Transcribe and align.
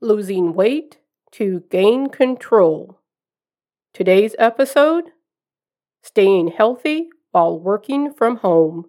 losing 0.00 0.54
weight 0.54 0.98
to 1.32 1.64
gain 1.70 2.08
control. 2.08 3.00
Today's 3.92 4.34
episode 4.38 5.10
staying 6.02 6.48
healthy 6.48 7.08
while 7.32 7.58
working 7.58 8.12
from 8.12 8.36
home. 8.36 8.86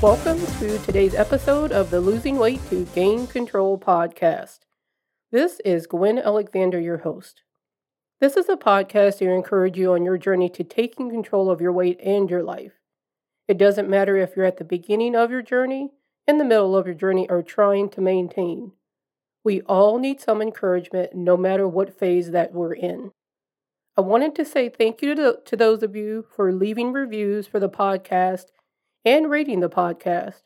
Welcome 0.00 0.38
to 0.60 0.78
today's 0.78 1.16
episode 1.16 1.72
of 1.72 1.90
the 1.90 2.00
Losing 2.00 2.38
Weight 2.38 2.60
to 2.70 2.84
Gain 2.94 3.26
Control 3.26 3.76
podcast. 3.76 4.60
This 5.32 5.58
is 5.64 5.88
Gwen 5.88 6.20
Alexander, 6.20 6.78
your 6.78 6.98
host. 6.98 7.42
This 8.20 8.36
is 8.36 8.48
a 8.48 8.54
podcast 8.54 9.18
to 9.18 9.28
encourage 9.28 9.76
you 9.76 9.94
on 9.94 10.04
your 10.04 10.16
journey 10.16 10.48
to 10.50 10.62
taking 10.62 11.10
control 11.10 11.50
of 11.50 11.60
your 11.60 11.72
weight 11.72 11.98
and 12.00 12.30
your 12.30 12.44
life. 12.44 12.74
It 13.48 13.58
doesn't 13.58 13.90
matter 13.90 14.16
if 14.16 14.36
you're 14.36 14.46
at 14.46 14.58
the 14.58 14.64
beginning 14.64 15.16
of 15.16 15.32
your 15.32 15.42
journey, 15.42 15.90
in 16.28 16.38
the 16.38 16.44
middle 16.44 16.76
of 16.76 16.86
your 16.86 16.94
journey, 16.94 17.28
or 17.28 17.42
trying 17.42 17.88
to 17.88 18.00
maintain. 18.00 18.70
We 19.42 19.62
all 19.62 19.98
need 19.98 20.20
some 20.20 20.40
encouragement 20.40 21.16
no 21.16 21.36
matter 21.36 21.66
what 21.66 21.98
phase 21.98 22.30
that 22.30 22.52
we're 22.52 22.74
in. 22.74 23.10
I 23.96 24.02
wanted 24.02 24.36
to 24.36 24.44
say 24.44 24.68
thank 24.68 25.02
you 25.02 25.16
to, 25.16 25.40
to 25.44 25.56
those 25.56 25.82
of 25.82 25.96
you 25.96 26.24
for 26.36 26.52
leaving 26.52 26.92
reviews 26.92 27.48
for 27.48 27.58
the 27.58 27.68
podcast 27.68 28.44
and 29.08 29.30
rating 29.30 29.60
the 29.60 29.70
podcast. 29.70 30.42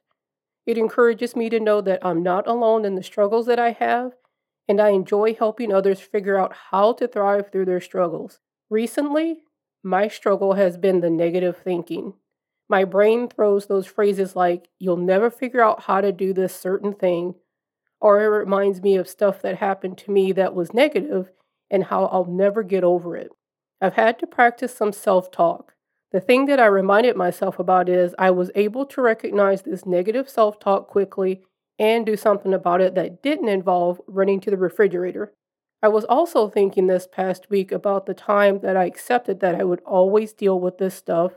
It 0.66 0.78
encourages 0.78 1.34
me 1.34 1.50
to 1.50 1.58
know 1.58 1.80
that 1.80 1.98
I'm 2.06 2.22
not 2.22 2.46
alone 2.46 2.84
in 2.84 2.94
the 2.94 3.02
struggles 3.02 3.46
that 3.46 3.58
I 3.58 3.72
have, 3.72 4.12
and 4.68 4.80
I 4.80 4.90
enjoy 4.90 5.34
helping 5.34 5.72
others 5.72 5.98
figure 5.98 6.38
out 6.38 6.54
how 6.70 6.92
to 6.92 7.08
thrive 7.08 7.50
through 7.50 7.64
their 7.64 7.80
struggles. 7.80 8.38
Recently, 8.70 9.38
my 9.82 10.06
struggle 10.06 10.52
has 10.52 10.76
been 10.76 11.00
the 11.00 11.10
negative 11.10 11.56
thinking. 11.56 12.14
My 12.68 12.84
brain 12.84 13.28
throws 13.28 13.66
those 13.66 13.88
phrases 13.88 14.36
like, 14.36 14.68
you'll 14.78 14.96
never 14.96 15.28
figure 15.28 15.60
out 15.60 15.82
how 15.82 16.00
to 16.00 16.12
do 16.12 16.32
this 16.32 16.54
certain 16.54 16.92
thing, 16.94 17.34
or 18.00 18.22
it 18.22 18.28
reminds 18.28 18.80
me 18.80 18.94
of 18.94 19.08
stuff 19.08 19.42
that 19.42 19.56
happened 19.58 19.98
to 19.98 20.12
me 20.12 20.30
that 20.30 20.54
was 20.54 20.72
negative 20.72 21.32
and 21.68 21.82
how 21.84 22.04
I'll 22.06 22.26
never 22.26 22.62
get 22.62 22.84
over 22.84 23.16
it. 23.16 23.32
I've 23.80 23.94
had 23.94 24.20
to 24.20 24.26
practice 24.28 24.72
some 24.72 24.92
self 24.92 25.32
talk. 25.32 25.71
The 26.12 26.20
thing 26.20 26.44
that 26.46 26.60
I 26.60 26.66
reminded 26.66 27.16
myself 27.16 27.58
about 27.58 27.88
is 27.88 28.14
I 28.18 28.30
was 28.30 28.50
able 28.54 28.84
to 28.86 29.00
recognize 29.00 29.62
this 29.62 29.86
negative 29.86 30.28
self 30.28 30.60
talk 30.60 30.86
quickly 30.86 31.42
and 31.78 32.04
do 32.04 32.16
something 32.16 32.52
about 32.52 32.82
it 32.82 32.94
that 32.94 33.22
didn't 33.22 33.48
involve 33.48 34.00
running 34.06 34.38
to 34.40 34.50
the 34.50 34.58
refrigerator. 34.58 35.32
I 35.82 35.88
was 35.88 36.04
also 36.04 36.48
thinking 36.48 36.86
this 36.86 37.08
past 37.10 37.48
week 37.48 37.72
about 37.72 38.04
the 38.04 38.14
time 38.14 38.60
that 38.60 38.76
I 38.76 38.84
accepted 38.84 39.40
that 39.40 39.54
I 39.54 39.64
would 39.64 39.80
always 39.80 40.34
deal 40.34 40.60
with 40.60 40.78
this 40.78 40.94
stuff 40.94 41.32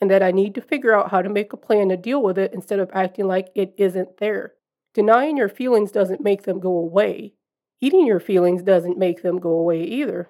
and 0.00 0.10
that 0.10 0.22
I 0.22 0.32
need 0.32 0.54
to 0.56 0.60
figure 0.60 0.94
out 0.94 1.10
how 1.10 1.22
to 1.22 1.28
make 1.28 1.52
a 1.52 1.56
plan 1.56 1.88
to 1.88 1.96
deal 1.96 2.20
with 2.20 2.38
it 2.38 2.52
instead 2.52 2.80
of 2.80 2.90
acting 2.92 3.26
like 3.26 3.48
it 3.54 3.72
isn't 3.78 4.18
there. 4.18 4.54
Denying 4.94 5.36
your 5.36 5.48
feelings 5.48 5.92
doesn't 5.92 6.20
make 6.20 6.42
them 6.42 6.58
go 6.58 6.76
away. 6.76 7.34
Eating 7.80 8.04
your 8.04 8.20
feelings 8.20 8.62
doesn't 8.62 8.98
make 8.98 9.22
them 9.22 9.38
go 9.38 9.50
away 9.50 9.84
either. 9.84 10.28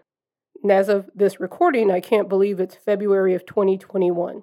And 0.62 0.73
as 0.73 0.89
of 0.89 1.09
this 1.14 1.39
recording, 1.39 1.91
I 1.91 2.01
can't 2.01 2.28
believe 2.28 2.59
it's 2.59 2.75
February 2.75 3.34
of 3.34 3.47
2021. 3.47 4.42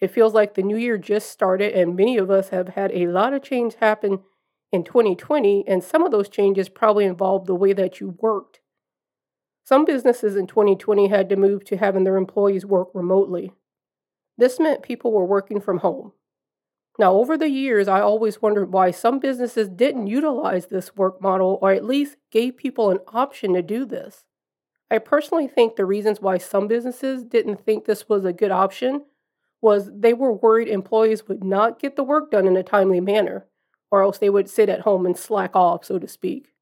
It 0.00 0.10
feels 0.10 0.34
like 0.34 0.54
the 0.54 0.62
new 0.62 0.76
year 0.76 0.98
just 0.98 1.30
started, 1.30 1.72
and 1.72 1.96
many 1.96 2.18
of 2.18 2.30
us 2.30 2.50
have 2.50 2.68
had 2.70 2.92
a 2.92 3.06
lot 3.08 3.32
of 3.32 3.42
change 3.42 3.74
happen 3.76 4.20
in 4.70 4.84
2020, 4.84 5.64
and 5.66 5.82
some 5.82 6.04
of 6.04 6.12
those 6.12 6.28
changes 6.28 6.68
probably 6.68 7.04
involved 7.04 7.46
the 7.46 7.54
way 7.54 7.72
that 7.72 8.00
you 8.00 8.16
worked. 8.20 8.60
Some 9.64 9.84
businesses 9.84 10.36
in 10.36 10.46
2020 10.46 11.08
had 11.08 11.28
to 11.28 11.36
move 11.36 11.64
to 11.64 11.76
having 11.76 12.04
their 12.04 12.16
employees 12.16 12.64
work 12.64 12.88
remotely. 12.94 13.52
This 14.38 14.60
meant 14.60 14.82
people 14.82 15.12
were 15.12 15.24
working 15.24 15.60
from 15.60 15.78
home. 15.78 16.12
Now, 16.98 17.14
over 17.14 17.36
the 17.36 17.50
years, 17.50 17.88
I 17.88 18.00
always 18.00 18.40
wondered 18.40 18.72
why 18.72 18.90
some 18.90 19.18
businesses 19.18 19.68
didn't 19.68 20.06
utilize 20.06 20.66
this 20.66 20.94
work 20.94 21.20
model 21.20 21.58
or 21.60 21.72
at 21.72 21.84
least 21.84 22.16
gave 22.30 22.56
people 22.56 22.90
an 22.90 23.00
option 23.08 23.54
to 23.54 23.62
do 23.62 23.84
this. 23.84 24.24
I 24.90 24.98
personally 24.98 25.48
think 25.48 25.76
the 25.76 25.84
reasons 25.84 26.20
why 26.20 26.38
some 26.38 26.68
businesses 26.68 27.24
didn't 27.24 27.64
think 27.64 27.84
this 27.84 28.08
was 28.08 28.24
a 28.24 28.32
good 28.32 28.52
option 28.52 29.04
was 29.60 29.90
they 29.92 30.12
were 30.12 30.32
worried 30.32 30.68
employees 30.68 31.26
would 31.26 31.42
not 31.42 31.78
get 31.78 31.96
the 31.96 32.04
work 32.04 32.30
done 32.30 32.46
in 32.46 32.56
a 32.56 32.62
timely 32.62 33.00
manner, 33.00 33.46
or 33.90 34.02
else 34.02 34.18
they 34.18 34.30
would 34.30 34.48
sit 34.48 34.68
at 34.68 34.82
home 34.82 35.04
and 35.04 35.16
slack 35.16 35.56
off, 35.56 35.84
so 35.84 35.98
to 35.98 36.06
speak. 36.06 36.52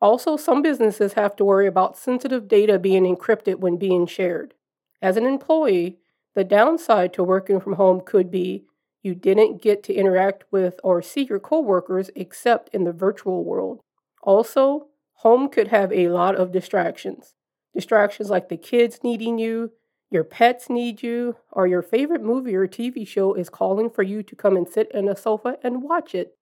Also, 0.00 0.36
some 0.36 0.62
businesses 0.62 1.12
have 1.12 1.36
to 1.36 1.44
worry 1.44 1.66
about 1.66 1.96
sensitive 1.96 2.48
data 2.48 2.78
being 2.78 3.04
encrypted 3.04 3.60
when 3.60 3.76
being 3.76 4.06
shared. 4.06 4.54
As 5.02 5.16
an 5.16 5.26
employee, 5.26 5.98
the 6.34 6.44
downside 6.44 7.12
to 7.14 7.22
working 7.22 7.60
from 7.60 7.74
home 7.74 8.00
could 8.00 8.30
be 8.30 8.64
you 9.02 9.14
didn't 9.14 9.62
get 9.62 9.82
to 9.84 9.94
interact 9.94 10.44
with 10.50 10.80
or 10.82 11.02
see 11.02 11.24
your 11.24 11.38
coworkers 11.38 12.10
except 12.14 12.74
in 12.74 12.84
the 12.84 12.92
virtual 12.92 13.44
world. 13.44 13.80
Also, 14.22 14.88
home 15.16 15.48
could 15.48 15.68
have 15.68 15.92
a 15.92 16.08
lot 16.08 16.34
of 16.34 16.52
distractions. 16.52 17.34
Distractions 17.74 18.30
like 18.30 18.48
the 18.48 18.56
kids 18.56 19.00
needing 19.02 19.38
you, 19.38 19.72
your 20.10 20.24
pets 20.24 20.68
need 20.68 21.02
you, 21.02 21.36
or 21.52 21.68
your 21.68 21.82
favorite 21.82 22.22
movie 22.22 22.56
or 22.56 22.66
TV 22.66 23.06
show 23.06 23.34
is 23.34 23.48
calling 23.48 23.88
for 23.88 24.02
you 24.02 24.22
to 24.24 24.34
come 24.34 24.56
and 24.56 24.68
sit 24.68 24.90
in 24.92 25.08
a 25.08 25.16
sofa 25.16 25.56
and 25.62 25.82
watch 25.82 26.14
it. 26.14 26.36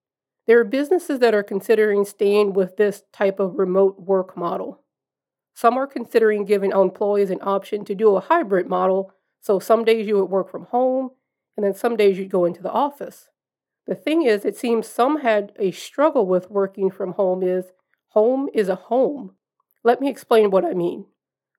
There 0.46 0.58
are 0.58 0.64
businesses 0.64 1.18
that 1.18 1.34
are 1.34 1.42
considering 1.42 2.06
staying 2.06 2.54
with 2.54 2.78
this 2.78 3.02
type 3.12 3.38
of 3.38 3.58
remote 3.58 4.00
work 4.00 4.34
model. 4.36 4.80
Some 5.54 5.76
are 5.76 5.86
considering 5.86 6.46
giving 6.46 6.70
employees 6.70 7.30
an 7.30 7.40
option 7.42 7.84
to 7.84 7.94
do 7.94 8.16
a 8.16 8.20
hybrid 8.20 8.66
model, 8.66 9.12
so 9.40 9.58
some 9.58 9.84
days 9.84 10.06
you 10.06 10.16
would 10.16 10.30
work 10.30 10.50
from 10.50 10.64
home, 10.64 11.10
and 11.56 11.66
then 11.66 11.74
some 11.74 11.96
days 11.96 12.16
you'd 12.16 12.30
go 12.30 12.46
into 12.46 12.62
the 12.62 12.70
office. 12.70 13.28
The 13.86 13.94
thing 13.94 14.22
is, 14.22 14.44
it 14.44 14.56
seems 14.56 14.86
some 14.86 15.20
had 15.20 15.52
a 15.58 15.72
struggle 15.72 16.26
with 16.26 16.50
working 16.50 16.90
from 16.90 17.12
home 17.12 17.42
is 17.42 17.66
home 18.10 18.48
is 18.54 18.68
a 18.68 18.74
home. 18.76 19.32
Let 19.84 20.00
me 20.00 20.08
explain 20.08 20.50
what 20.50 20.64
I 20.64 20.72
mean. 20.72 21.06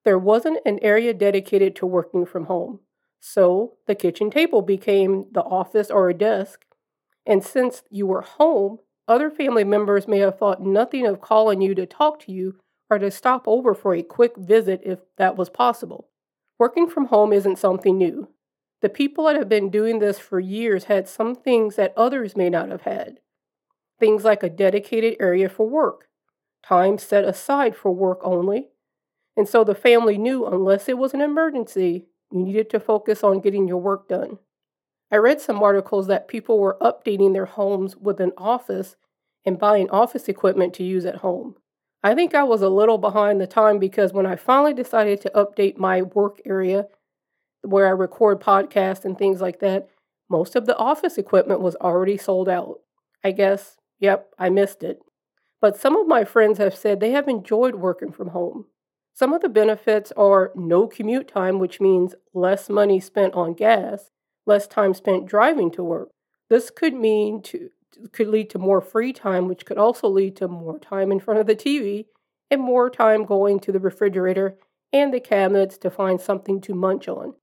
There 0.10 0.18
wasn't 0.18 0.58
an 0.66 0.80
area 0.82 1.14
dedicated 1.14 1.76
to 1.76 1.86
working 1.86 2.26
from 2.26 2.46
home, 2.46 2.80
so 3.20 3.74
the 3.86 3.94
kitchen 3.94 4.32
table 4.32 4.64
became 4.64 5.28
the 5.32 5.44
office 5.44 5.92
or 5.92 6.10
a 6.10 6.16
desk. 6.16 6.66
And 7.28 7.44
since 7.46 7.84
you 7.92 8.08
were 8.08 8.22
home, 8.22 8.80
other 9.08 9.30
family 9.30 9.64
members 9.64 10.08
may 10.08 10.18
have 10.18 10.40
thought 10.40 10.66
nothing 10.66 11.06
of 11.06 11.22
calling 11.22 11.62
you 11.62 11.76
to 11.76 11.86
talk 11.86 12.20
to 12.22 12.32
you 12.32 12.56
or 12.90 12.98
to 12.98 13.12
stop 13.12 13.48
over 13.48 13.76
for 13.76 13.94
a 13.94 14.02
quick 14.02 14.36
visit 14.36 14.82
if 14.84 14.98
that 15.18 15.38
was 15.38 15.52
possible. 15.52 16.08
Working 16.58 16.90
from 16.90 17.06
home 17.06 17.32
isn't 17.32 17.60
something 17.60 17.96
new. 17.96 18.30
The 18.82 18.90
people 18.90 19.26
that 19.26 19.36
have 19.36 19.48
been 19.48 19.70
doing 19.70 20.00
this 20.00 20.18
for 20.18 20.40
years 20.40 20.86
had 20.86 21.08
some 21.08 21.36
things 21.36 21.76
that 21.76 21.94
others 21.96 22.36
may 22.36 22.50
not 22.50 22.70
have 22.70 22.82
had. 22.82 23.20
Things 24.00 24.24
like 24.24 24.42
a 24.42 24.50
dedicated 24.50 25.18
area 25.20 25.50
for 25.50 25.70
work, 25.70 26.08
time 26.64 26.98
set 26.98 27.26
aside 27.26 27.76
for 27.76 27.92
work 27.92 28.22
only, 28.24 28.70
and 29.40 29.48
so 29.48 29.64
the 29.64 29.74
family 29.74 30.18
knew 30.18 30.46
unless 30.46 30.90
it 30.90 30.98
was 30.98 31.14
an 31.14 31.22
emergency, 31.22 32.08
you 32.30 32.44
needed 32.44 32.70
to 32.72 32.78
focus 32.78 33.24
on 33.24 33.40
getting 33.40 33.70
your 33.70 33.78
work 33.78 34.10
done. 34.10 34.38
I 35.10 35.16
read 35.16 35.40
some 35.40 35.64
articles 35.64 36.08
that 36.08 36.28
people 36.28 36.60
were 36.60 36.78
updating 36.82 37.32
their 37.32 37.46
homes 37.46 37.96
with 37.96 38.20
an 38.20 38.34
office 38.38 38.98
and 39.46 39.58
buying 39.58 39.90
office 39.92 40.28
equipment 40.28 40.74
to 40.74 40.84
use 40.84 41.06
at 41.06 41.20
home. 41.20 41.56
I 42.04 42.16
think 42.16 42.36
I 42.36 42.44
was 42.44 42.62
a 42.62 42.68
little 42.68 42.98
behind 42.98 43.40
the 43.40 43.48
time 43.48 43.80
because 43.80 44.12
when 44.12 44.26
I 44.26 44.36
finally 44.36 44.74
decided 44.74 45.22
to 45.22 45.32
update 45.34 45.78
my 45.78 46.02
work 46.02 46.42
area 46.46 46.88
where 47.62 47.88
I 47.88 47.92
record 47.92 48.42
podcasts 48.42 49.06
and 49.06 49.18
things 49.18 49.40
like 49.40 49.62
that, 49.62 49.88
most 50.30 50.58
of 50.58 50.66
the 50.66 50.76
office 50.76 51.18
equipment 51.18 51.62
was 51.62 51.78
already 51.78 52.18
sold 52.18 52.50
out. 52.50 52.82
I 53.24 53.32
guess, 53.32 53.78
yep, 54.02 54.34
I 54.38 54.50
missed 54.50 54.84
it. 54.84 55.00
But 55.62 55.78
some 55.78 55.96
of 55.96 56.08
my 56.08 56.26
friends 56.26 56.58
have 56.58 56.76
said 56.76 57.00
they 57.00 57.12
have 57.12 57.30
enjoyed 57.30 57.76
working 57.76 58.12
from 58.12 58.32
home. 58.32 58.66
Some 59.20 59.34
of 59.34 59.42
the 59.42 59.50
benefits 59.50 60.14
are 60.16 60.54
no 60.56 60.88
commute 60.88 61.28
time, 61.28 61.60
which 61.60 61.82
means 61.82 62.16
less 62.34 62.70
money 62.70 63.02
spent 63.02 63.34
on 63.34 63.54
gas, 63.54 64.12
less 64.46 64.66
time 64.66 64.94
spent 64.94 65.26
driving 65.26 65.72
to 65.72 65.84
work. 65.84 66.08
This 66.50 66.70
could 66.70 66.94
mean 66.94 67.42
to 67.42 67.70
could 68.14 68.30
lead 68.30 68.50
to 68.52 68.58
more 68.58 68.80
free 68.80 69.12
time, 69.12 69.50
which 69.50 69.66
could 69.66 69.78
also 69.78 70.08
lead 70.08 70.38
to 70.38 70.48
more 70.48 70.80
time 70.80 71.12
in 71.12 71.20
front 71.20 71.42
of 71.42 71.48
the 71.48 71.56
TV 71.56 72.06
and 72.50 72.62
more 72.62 72.90
time 72.90 73.26
going 73.26 73.60
to 73.60 73.74
the 73.74 73.80
refrigerator 73.82 74.58
and 74.94 75.14
the 75.14 75.20
cabinets 75.20 75.78
to 75.80 75.90
find 75.90 76.22
something 76.22 76.62
to 76.62 76.74
munch 76.74 77.10
on. 77.10 77.34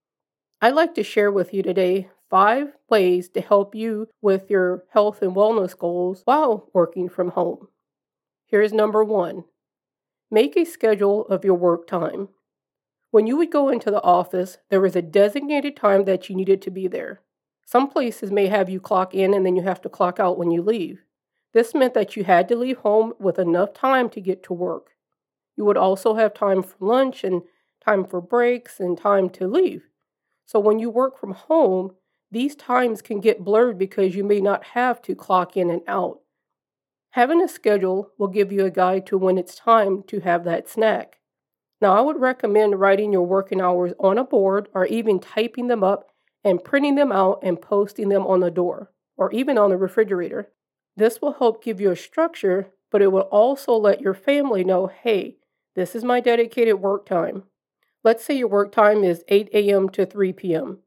I'd 0.59 0.73
like 0.73 0.95
to 0.95 1.03
share 1.03 1.31
with 1.31 1.53
you 1.53 1.61
today 1.61 2.09
five 2.27 2.73
ways 2.89 3.29
to 3.29 3.41
help 3.41 3.75
you 3.75 4.07
with 4.19 4.49
your 4.49 4.85
health 4.93 5.21
and 5.21 5.35
wellness 5.35 5.77
goals 5.77 6.23
while 6.25 6.71
working 6.73 7.07
from 7.07 7.29
home. 7.29 7.67
Here's 8.47 8.73
number 8.73 9.03
one 9.03 9.43
Make 10.29 10.57
a 10.57 10.65
schedule 10.65 11.25
of 11.27 11.45
your 11.45 11.53
work 11.53 11.87
time. 11.87 12.29
When 13.11 13.27
you 13.27 13.37
would 13.37 13.51
go 13.51 13.69
into 13.69 13.89
the 13.89 14.03
office, 14.03 14.57
there 14.69 14.81
was 14.81 14.95
a 14.95 15.01
designated 15.01 15.77
time 15.77 16.03
that 16.03 16.29
you 16.29 16.35
needed 16.35 16.61
to 16.63 16.71
be 16.71 16.87
there. 16.87 17.21
Some 17.65 17.89
places 17.89 18.31
may 18.31 18.47
have 18.47 18.69
you 18.69 18.81
clock 18.81 19.13
in 19.13 19.33
and 19.33 19.45
then 19.45 19.55
you 19.55 19.63
have 19.63 19.81
to 19.81 19.89
clock 19.89 20.19
out 20.19 20.37
when 20.37 20.51
you 20.51 20.61
leave. 20.61 21.03
This 21.53 21.73
meant 21.73 21.93
that 21.93 22.15
you 22.15 22.25
had 22.25 22.47
to 22.49 22.55
leave 22.55 22.77
home 22.79 23.13
with 23.19 23.39
enough 23.39 23.73
time 23.73 24.09
to 24.11 24.21
get 24.21 24.43
to 24.43 24.53
work. 24.53 24.91
You 25.55 25.63
would 25.65 25.77
also 25.77 26.15
have 26.15 26.33
time 26.33 26.61
for 26.61 26.75
lunch 26.79 27.23
and 27.23 27.43
time 27.83 28.05
for 28.05 28.19
breaks 28.19 28.79
and 28.79 28.97
time 28.97 29.29
to 29.31 29.47
leave. 29.47 29.87
So 30.45 30.59
when 30.59 30.77
you 30.77 30.89
work 30.89 31.17
from 31.17 31.33
home, 31.33 31.95
these 32.31 32.55
times 32.55 33.01
can 33.01 33.21
get 33.21 33.45
blurred 33.45 33.77
because 33.77 34.15
you 34.15 34.23
may 34.25 34.41
not 34.41 34.63
have 34.65 35.01
to 35.03 35.15
clock 35.15 35.55
in 35.55 35.69
and 35.69 35.81
out. 35.87 36.19
Having 37.17 37.41
a 37.41 37.47
schedule 37.47 38.11
will 38.19 38.27
give 38.27 38.51
you 38.51 38.63
a 38.63 38.69
guide 38.69 39.07
to 39.07 39.17
when 39.17 39.39
it's 39.39 39.55
time 39.55 40.03
to 40.03 40.19
have 40.19 40.43
that 40.43 40.69
snack. 40.69 41.17
Now, 41.81 41.97
I 41.97 42.01
would 42.01 42.21
recommend 42.21 42.79
writing 42.79 43.11
your 43.11 43.25
working 43.25 43.59
hours 43.59 43.93
on 43.99 44.19
a 44.19 44.23
board 44.23 44.69
or 44.71 44.85
even 44.85 45.19
typing 45.19 45.65
them 45.65 45.83
up 45.83 46.11
and 46.43 46.63
printing 46.63 46.93
them 46.93 47.11
out 47.11 47.39
and 47.41 47.59
posting 47.59 48.09
them 48.09 48.27
on 48.27 48.41
the 48.41 48.51
door 48.51 48.91
or 49.15 49.31
even 49.31 49.57
on 49.57 49.71
the 49.71 49.77
refrigerator. 49.77 50.51
This 50.95 51.19
will 51.19 51.33
help 51.33 51.63
give 51.63 51.81
you 51.81 51.89
a 51.89 51.95
structure, 51.95 52.67
but 52.91 53.01
it 53.01 53.11
will 53.11 53.21
also 53.21 53.73
let 53.73 53.99
your 53.99 54.13
family 54.13 54.63
know 54.63 54.85
hey, 54.85 55.37
this 55.75 55.95
is 55.95 56.03
my 56.03 56.19
dedicated 56.19 56.79
work 56.79 57.07
time. 57.07 57.45
Let's 58.03 58.23
say 58.23 58.37
your 58.37 58.47
work 58.47 58.71
time 58.71 59.03
is 59.03 59.23
8 59.27 59.49
a.m. 59.55 59.89
to 59.89 60.05
3 60.05 60.33
p.m. 60.33 60.81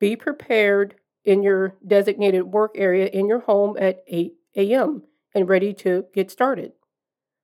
Be 0.00 0.16
prepared 0.16 0.94
in 1.22 1.42
your 1.42 1.74
designated 1.86 2.44
work 2.44 2.72
area 2.76 3.08
in 3.08 3.28
your 3.28 3.40
home 3.40 3.76
at 3.78 4.02
8 4.08 4.32
a.m 4.56 5.02
and 5.36 5.50
ready 5.50 5.74
to 5.74 6.06
get 6.14 6.30
started. 6.30 6.72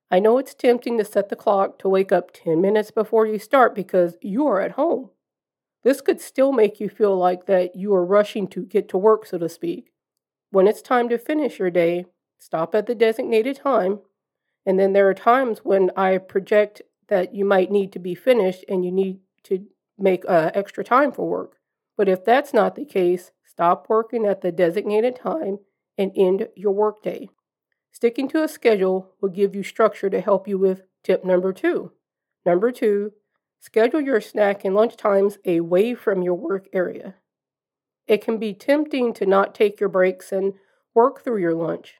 I 0.09 0.19
know 0.19 0.39
it's 0.39 0.55
tempting 0.55 0.97
to 0.97 1.05
set 1.05 1.29
the 1.29 1.35
clock 1.35 1.77
to 1.79 1.87
wake 1.87 2.11
up 2.11 2.31
10 2.33 2.59
minutes 2.59 2.89
before 2.89 3.27
you 3.27 3.37
start 3.37 3.75
because 3.75 4.17
you 4.19 4.47
are 4.47 4.59
at 4.59 4.71
home. 4.71 5.11
This 5.83 6.01
could 6.01 6.19
still 6.19 6.51
make 6.51 6.79
you 6.79 6.89
feel 6.89 7.15
like 7.15 7.45
that 7.45 7.75
you 7.75 7.93
are 7.93 8.03
rushing 8.03 8.47
to 8.47 8.65
get 8.65 8.89
to 8.89 8.97
work, 8.97 9.27
so 9.27 9.37
to 9.37 9.47
speak. 9.47 9.91
When 10.49 10.67
it's 10.67 10.81
time 10.81 11.07
to 11.09 11.19
finish 11.19 11.59
your 11.59 11.69
day, 11.69 12.07
stop 12.39 12.73
at 12.73 12.87
the 12.87 12.95
designated 12.95 13.57
time. 13.57 13.99
And 14.65 14.79
then 14.79 14.93
there 14.93 15.07
are 15.07 15.13
times 15.13 15.59
when 15.59 15.91
I 15.95 16.17
project 16.17 16.81
that 17.09 17.35
you 17.35 17.45
might 17.45 17.69
need 17.69 17.91
to 17.91 17.99
be 17.99 18.15
finished 18.15 18.65
and 18.67 18.83
you 18.83 18.91
need 18.91 19.19
to 19.43 19.67
make 19.99 20.23
uh, 20.27 20.49
extra 20.55 20.83
time 20.83 21.11
for 21.11 21.29
work. 21.29 21.57
But 21.95 22.09
if 22.09 22.25
that's 22.25 22.55
not 22.55 22.73
the 22.75 22.85
case, 22.85 23.29
stop 23.45 23.85
working 23.87 24.25
at 24.25 24.41
the 24.41 24.51
designated 24.51 25.15
time 25.15 25.59
and 25.95 26.11
end 26.15 26.47
your 26.55 26.73
workday. 26.73 27.29
Sticking 27.93 28.27
to 28.29 28.43
a 28.43 28.47
schedule 28.47 29.13
will 29.21 29.29
give 29.29 29.55
you 29.55 29.61
structure 29.61 30.09
to 30.09 30.19
help 30.19 30.47
you 30.47 30.57
with 30.57 30.81
tip 31.03 31.23
number 31.23 31.53
two. 31.53 31.91
Number 32.43 32.71
two, 32.71 33.13
schedule 33.59 34.01
your 34.01 34.19
snack 34.19 34.65
and 34.65 34.75
lunch 34.75 34.97
times 34.97 35.37
away 35.45 35.93
from 35.93 36.23
your 36.23 36.33
work 36.33 36.67
area. 36.73 37.15
It 38.07 38.21
can 38.21 38.39
be 38.39 38.53
tempting 38.53 39.13
to 39.13 39.27
not 39.27 39.55
take 39.55 39.79
your 39.79 39.89
breaks 39.89 40.31
and 40.31 40.55
work 40.95 41.23
through 41.23 41.39
your 41.39 41.53
lunch. 41.53 41.99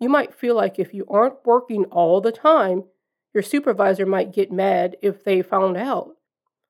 You 0.00 0.08
might 0.08 0.34
feel 0.34 0.56
like 0.56 0.78
if 0.78 0.92
you 0.92 1.06
aren't 1.08 1.46
working 1.46 1.84
all 1.86 2.20
the 2.20 2.32
time, 2.32 2.84
your 3.32 3.44
supervisor 3.44 4.04
might 4.04 4.32
get 4.32 4.50
mad 4.50 4.96
if 5.00 5.22
they 5.22 5.42
found 5.42 5.76
out. 5.76 6.16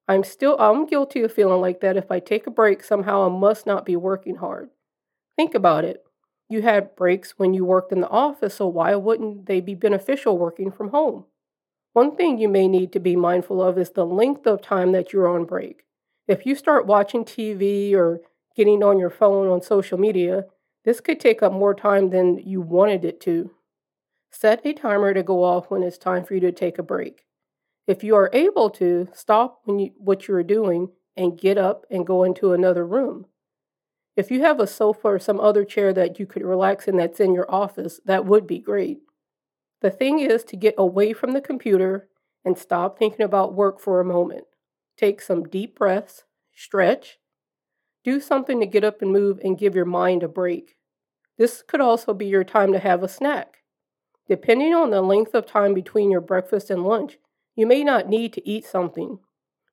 I'm 0.06 0.22
still 0.22 0.56
I'm 0.60 0.86
guilty 0.86 1.22
of 1.22 1.32
feeling 1.32 1.62
like 1.62 1.80
that 1.80 1.96
if 1.96 2.10
I 2.10 2.20
take 2.20 2.46
a 2.46 2.50
break 2.50 2.84
somehow 2.84 3.24
I 3.24 3.30
must 3.30 3.66
not 3.66 3.86
be 3.86 3.96
working 3.96 4.36
hard. 4.36 4.68
Think 5.34 5.54
about 5.54 5.86
it. 5.86 6.04
You 6.50 6.62
had 6.62 6.96
breaks 6.96 7.38
when 7.38 7.54
you 7.54 7.64
worked 7.64 7.92
in 7.92 8.00
the 8.00 8.08
office, 8.08 8.56
so 8.56 8.66
why 8.66 8.96
wouldn't 8.96 9.46
they 9.46 9.60
be 9.60 9.76
beneficial 9.76 10.36
working 10.36 10.72
from 10.72 10.90
home? 10.90 11.26
One 11.92 12.16
thing 12.16 12.38
you 12.38 12.48
may 12.48 12.66
need 12.66 12.92
to 12.92 12.98
be 12.98 13.14
mindful 13.14 13.62
of 13.62 13.78
is 13.78 13.90
the 13.90 14.04
length 14.04 14.48
of 14.48 14.60
time 14.60 14.90
that 14.90 15.12
you're 15.12 15.28
on 15.28 15.44
break. 15.44 15.84
If 16.26 16.44
you 16.44 16.56
start 16.56 16.86
watching 16.86 17.24
TV 17.24 17.94
or 17.94 18.20
getting 18.56 18.82
on 18.82 18.98
your 18.98 19.10
phone 19.10 19.46
on 19.46 19.62
social 19.62 19.96
media, 19.96 20.46
this 20.84 21.00
could 21.00 21.20
take 21.20 21.40
up 21.40 21.52
more 21.52 21.74
time 21.74 22.10
than 22.10 22.38
you 22.38 22.60
wanted 22.60 23.04
it 23.04 23.20
to. 23.20 23.52
Set 24.32 24.66
a 24.66 24.72
timer 24.72 25.14
to 25.14 25.22
go 25.22 25.44
off 25.44 25.70
when 25.70 25.84
it's 25.84 25.98
time 25.98 26.24
for 26.24 26.34
you 26.34 26.40
to 26.40 26.52
take 26.52 26.78
a 26.78 26.82
break. 26.82 27.26
If 27.86 28.02
you 28.02 28.16
are 28.16 28.30
able 28.32 28.70
to, 28.70 29.08
stop 29.12 29.60
when 29.64 29.78
you, 29.78 29.90
what 29.98 30.26
you 30.26 30.34
are 30.34 30.42
doing 30.42 30.90
and 31.16 31.38
get 31.38 31.58
up 31.58 31.86
and 31.90 32.06
go 32.06 32.24
into 32.24 32.52
another 32.52 32.84
room. 32.84 33.26
If 34.20 34.30
you 34.30 34.42
have 34.42 34.60
a 34.60 34.66
sofa 34.66 35.08
or 35.08 35.18
some 35.18 35.40
other 35.40 35.64
chair 35.64 35.94
that 35.94 36.20
you 36.20 36.26
could 36.26 36.42
relax 36.42 36.86
in 36.86 36.98
that's 36.98 37.20
in 37.20 37.32
your 37.32 37.50
office, 37.50 38.02
that 38.04 38.26
would 38.26 38.46
be 38.46 38.58
great. 38.58 38.98
The 39.80 39.90
thing 39.90 40.20
is 40.20 40.44
to 40.44 40.56
get 40.56 40.74
away 40.76 41.14
from 41.14 41.32
the 41.32 41.40
computer 41.40 42.06
and 42.44 42.58
stop 42.58 42.98
thinking 42.98 43.22
about 43.22 43.54
work 43.54 43.80
for 43.80 43.98
a 43.98 44.04
moment. 44.04 44.44
Take 44.98 45.22
some 45.22 45.44
deep 45.44 45.78
breaths, 45.78 46.24
stretch, 46.52 47.18
do 48.04 48.20
something 48.20 48.60
to 48.60 48.66
get 48.66 48.84
up 48.84 49.00
and 49.00 49.10
move 49.10 49.40
and 49.42 49.56
give 49.56 49.74
your 49.74 49.86
mind 49.86 50.22
a 50.22 50.28
break. 50.28 50.76
This 51.38 51.62
could 51.62 51.80
also 51.80 52.12
be 52.12 52.26
your 52.26 52.44
time 52.44 52.74
to 52.74 52.78
have 52.78 53.02
a 53.02 53.08
snack. 53.08 53.62
Depending 54.28 54.74
on 54.74 54.90
the 54.90 55.00
length 55.00 55.34
of 55.34 55.46
time 55.46 55.72
between 55.72 56.10
your 56.10 56.20
breakfast 56.20 56.68
and 56.68 56.84
lunch, 56.84 57.16
you 57.56 57.66
may 57.66 57.82
not 57.82 58.06
need 58.06 58.34
to 58.34 58.46
eat 58.46 58.66
something, 58.66 59.20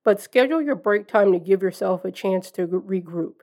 but 0.05 0.21
schedule 0.21 0.61
your 0.61 0.77
break 0.77 1.05
time 1.05 1.33
to 1.33 1.37
give 1.37 1.61
yourself 1.61 2.05
a 2.05 2.13
chance 2.13 2.49
to 2.51 2.65
regroup. 2.65 3.41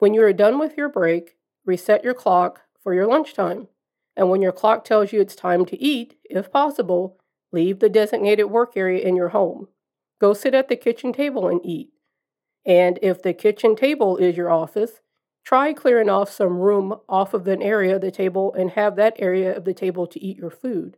When 0.00 0.14
you 0.14 0.22
are 0.22 0.32
done 0.32 0.58
with 0.58 0.78
your 0.78 0.88
break, 0.88 1.36
reset 1.66 2.02
your 2.02 2.14
clock 2.14 2.62
for 2.82 2.94
your 2.94 3.06
lunchtime. 3.06 3.68
And 4.16 4.30
when 4.30 4.40
your 4.40 4.50
clock 4.50 4.82
tells 4.82 5.12
you 5.12 5.20
it's 5.20 5.36
time 5.36 5.66
to 5.66 5.78
eat, 5.78 6.14
if 6.24 6.50
possible, 6.50 7.18
leave 7.52 7.80
the 7.80 7.90
designated 7.90 8.46
work 8.46 8.78
area 8.78 9.06
in 9.06 9.14
your 9.14 9.28
home. 9.28 9.68
Go 10.18 10.32
sit 10.32 10.54
at 10.54 10.68
the 10.68 10.76
kitchen 10.76 11.12
table 11.12 11.48
and 11.48 11.60
eat. 11.62 11.90
And 12.64 12.98
if 13.02 13.22
the 13.22 13.34
kitchen 13.34 13.76
table 13.76 14.16
is 14.16 14.38
your 14.38 14.50
office, 14.50 15.02
try 15.44 15.74
clearing 15.74 16.08
off 16.08 16.32
some 16.32 16.56
room 16.56 16.94
off 17.06 17.34
of 17.34 17.46
an 17.46 17.60
area 17.60 17.96
of 17.96 18.00
the 18.00 18.10
table 18.10 18.54
and 18.54 18.70
have 18.70 18.96
that 18.96 19.16
area 19.18 19.54
of 19.54 19.66
the 19.66 19.74
table 19.74 20.06
to 20.06 20.24
eat 20.24 20.38
your 20.38 20.50
food. 20.50 20.96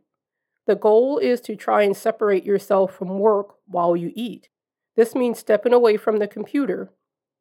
The 0.65 0.75
goal 0.75 1.17
is 1.17 1.41
to 1.41 1.57
try 1.57 1.81
and 1.81 1.95
separate 1.95 2.45
yourself 2.45 2.95
from 2.95 3.19
work 3.19 3.55
while 3.67 3.97
you 3.97 4.13
eat. 4.15 4.47
This 4.95 5.13
means 5.13 5.39
stepping 5.39 5.73
away 5.73 5.97
from 5.97 6.19
the 6.19 6.27
computer, 6.27 6.93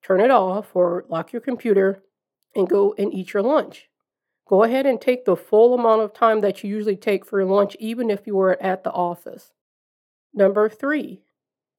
turn 0.03 0.21
it 0.21 0.31
off 0.31 0.75
or 0.75 1.05
lock 1.09 1.33
your 1.33 1.41
computer 1.41 2.03
and 2.55 2.69
go 2.69 2.95
and 2.99 3.13
eat 3.15 3.33
your 3.33 3.43
lunch. 3.43 3.89
Go 4.47 4.65
ahead 4.65 4.87
and 4.87 5.01
take 5.01 5.25
the 5.25 5.37
full 5.37 5.75
amount 5.75 6.03
of 6.03 6.13
time 6.13 6.41
that 6.41 6.63
you 6.63 6.71
usually 6.71 6.97
take 6.97 7.25
for 7.25 7.45
lunch, 7.45 7.77
even 7.79 8.11
if 8.11 8.27
you 8.27 8.35
were 8.35 8.61
at 8.63 8.85
the 8.85 8.93
office. 8.93 9.53
Number 10.35 10.69
three, 10.69 11.23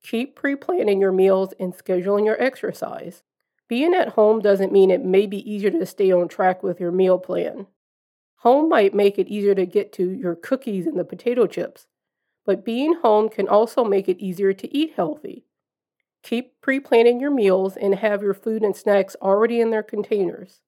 keep 0.02 0.36
pre 0.36 0.56
planning 0.56 1.00
your 1.00 1.12
meals 1.12 1.54
and 1.60 1.74
scheduling 1.74 2.26
your 2.26 2.42
exercise. 2.42 3.24
Being 3.68 3.94
at 3.94 4.10
home 4.10 4.40
doesn't 4.40 4.72
mean 4.72 4.92
it 4.92 5.04
may 5.04 5.26
be 5.26 5.50
easier 5.52 5.72
to 5.72 5.86
stay 5.86 6.12
on 6.12 6.28
track 6.28 6.64
with 6.64 6.80
your 6.80 6.92
meal 6.92 7.18
plan. 7.18 7.68
Home 8.38 8.70
might 8.70 8.94
make 8.94 9.18
it 9.18 9.28
easier 9.28 9.56
to 9.56 9.66
get 9.66 9.94
to 9.94 10.12
your 10.12 10.36
cookies 10.36 10.86
and 10.86 11.00
the 11.00 11.06
potato 11.06 11.48
chips, 11.48 11.88
but 12.46 12.66
being 12.66 12.96
home 12.96 13.30
can 13.30 13.48
also 13.48 13.84
make 13.84 14.10
it 14.10 14.20
easier 14.20 14.52
to 14.54 14.76
eat 14.76 14.94
healthy. 14.96 15.46
Keep 16.24 16.62
pre 16.62 16.80
planning 16.80 17.20
your 17.20 17.32
meals 17.32 17.76
and 17.76 17.96
have 17.96 18.24
your 18.24 18.34
food 18.34 18.64
and 18.64 18.76
snacks 18.76 19.16
already 19.22 19.60
in 19.60 19.72
their 19.72 19.84
containers. 19.84 20.62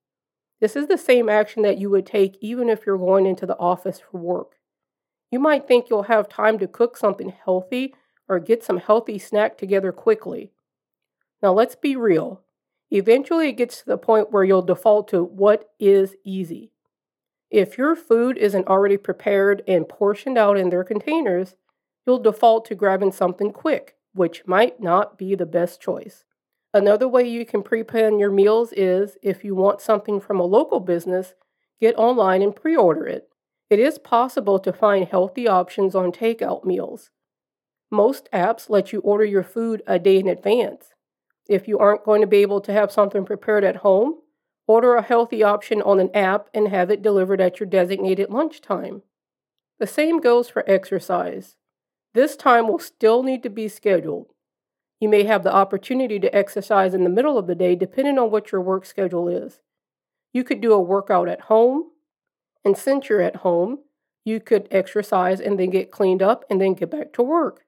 This 0.59 0.75
is 0.75 0.87
the 0.87 0.97
same 0.97 1.29
action 1.29 1.63
that 1.63 1.77
you 1.77 1.89
would 1.89 2.05
take 2.05 2.37
even 2.41 2.69
if 2.69 2.85
you're 2.85 2.97
going 2.97 3.25
into 3.25 3.45
the 3.45 3.57
office 3.57 3.99
for 3.99 4.17
work. 4.17 4.57
You 5.31 5.39
might 5.39 5.67
think 5.67 5.89
you'll 5.89 6.03
have 6.03 6.27
time 6.29 6.59
to 6.59 6.67
cook 6.67 6.97
something 6.97 7.33
healthy 7.43 7.93
or 8.27 8.39
get 8.39 8.63
some 8.63 8.77
healthy 8.77 9.17
snack 9.17 9.57
together 9.57 9.91
quickly. 9.91 10.51
Now, 11.41 11.53
let's 11.53 11.75
be 11.75 11.95
real. 11.95 12.41
Eventually, 12.91 13.49
it 13.49 13.53
gets 13.53 13.79
to 13.79 13.85
the 13.85 13.97
point 13.97 14.31
where 14.31 14.43
you'll 14.43 14.61
default 14.61 15.07
to 15.09 15.23
what 15.23 15.69
is 15.79 16.15
easy. 16.23 16.71
If 17.49 17.77
your 17.77 17.95
food 17.95 18.37
isn't 18.37 18.67
already 18.67 18.97
prepared 18.97 19.63
and 19.67 19.87
portioned 19.87 20.37
out 20.37 20.57
in 20.57 20.69
their 20.69 20.83
containers, 20.83 21.55
you'll 22.05 22.19
default 22.19 22.65
to 22.65 22.75
grabbing 22.75 23.11
something 23.11 23.51
quick 23.51 23.94
which 24.15 24.47
might 24.47 24.79
not 24.79 25.17
be 25.17 25.35
the 25.35 25.45
best 25.45 25.81
choice. 25.81 26.23
Another 26.73 27.07
way 27.07 27.27
you 27.27 27.45
can 27.45 27.61
pre 27.61 27.83
plan 27.83 28.17
your 28.17 28.31
meals 28.31 28.73
is 28.73 29.17
if 29.21 29.43
you 29.43 29.53
want 29.53 29.81
something 29.81 30.19
from 30.19 30.39
a 30.39 30.45
local 30.45 30.79
business, 30.79 31.33
get 31.79 31.95
online 31.95 32.41
and 32.41 32.55
pre 32.55 32.75
order 32.75 33.05
it. 33.05 33.29
It 33.69 33.79
is 33.79 33.99
possible 33.99 34.59
to 34.59 34.73
find 34.73 35.07
healthy 35.07 35.47
options 35.47 35.95
on 35.95 36.11
takeout 36.11 36.63
meals. 36.63 37.11
Most 37.91 38.29
apps 38.33 38.69
let 38.69 38.93
you 38.93 38.99
order 39.01 39.25
your 39.25 39.43
food 39.43 39.83
a 39.85 39.99
day 39.99 40.19
in 40.19 40.27
advance. 40.27 40.93
If 41.47 41.67
you 41.67 41.77
aren't 41.77 42.05
going 42.05 42.21
to 42.21 42.27
be 42.27 42.37
able 42.37 42.61
to 42.61 42.73
have 42.73 42.91
something 42.91 43.25
prepared 43.25 43.63
at 43.63 43.77
home, 43.77 44.15
order 44.67 44.95
a 44.95 45.01
healthy 45.01 45.43
option 45.43 45.81
on 45.81 45.99
an 45.99 46.09
app 46.15 46.49
and 46.53 46.67
have 46.69 46.89
it 46.89 47.01
delivered 47.01 47.41
at 47.41 47.59
your 47.59 47.67
designated 47.67 48.29
lunchtime. 48.29 49.03
The 49.79 49.87
same 49.87 50.19
goes 50.19 50.49
for 50.49 50.69
exercise. 50.69 51.55
This 52.15 52.37
time 52.37 52.69
will 52.69 52.79
still 52.79 53.23
need 53.23 53.43
to 53.43 53.49
be 53.49 53.67
scheduled. 53.67 54.27
You 55.01 55.09
may 55.09 55.25
have 55.25 55.43
the 55.43 55.53
opportunity 55.53 56.17
to 56.21 56.33
exercise 56.33 56.93
in 56.93 57.03
the 57.03 57.09
middle 57.09 57.37
of 57.37 57.45
the 57.45 57.55
day 57.55 57.75
depending 57.75 58.17
on 58.17 58.31
what 58.31 58.53
your 58.53 58.61
work 58.61 58.85
schedule 58.85 59.27
is. 59.27 59.59
You 60.31 60.45
could 60.45 60.61
do 60.61 60.71
a 60.71 60.79
workout 60.79 61.27
at 61.27 61.41
home, 61.41 61.91
and 62.63 62.77
since 62.77 63.09
you're 63.09 63.21
at 63.21 63.37
home, 63.37 63.79
you 64.23 64.39
could 64.39 64.69
exercise 64.71 65.41
and 65.41 65.59
then 65.59 65.69
get 65.71 65.91
cleaned 65.91 66.23
up 66.23 66.45
and 66.49 66.61
then 66.61 66.73
get 66.73 66.89
back 66.89 67.11
to 67.13 67.21
work. 67.21 67.65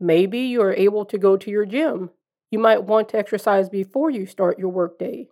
Maybe 0.00 0.38
you 0.38 0.62
are 0.62 0.72
able 0.72 1.04
to 1.04 1.18
go 1.18 1.36
to 1.36 1.50
your 1.50 1.66
gym. 1.66 2.10
You 2.50 2.60
might 2.60 2.84
want 2.84 3.10
to 3.10 3.18
exercise 3.18 3.68
before 3.68 4.08
you 4.08 4.24
start 4.24 4.58
your 4.58 4.70
workday. 4.70 5.28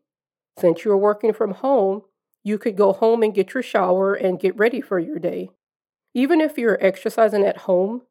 Since 0.58 0.84
you're 0.84 0.98
working 0.98 1.32
from 1.32 1.52
home, 1.52 2.02
you 2.44 2.58
could 2.58 2.76
go 2.76 2.92
home 2.92 3.22
and 3.22 3.34
get 3.34 3.54
your 3.54 3.62
shower 3.62 4.12
and 4.12 4.38
get 4.38 4.58
ready 4.58 4.82
for 4.82 4.98
your 4.98 5.18
day. 5.18 5.48
Even 6.12 6.42
if 6.42 6.58
you're 6.58 6.78
exercising 6.84 7.44
at 7.44 7.58
home, 7.58 8.02